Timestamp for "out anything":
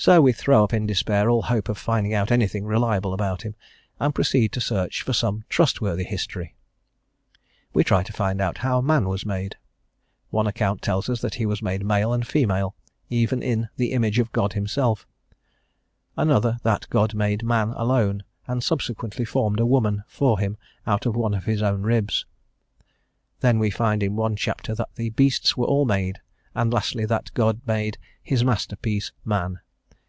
2.14-2.64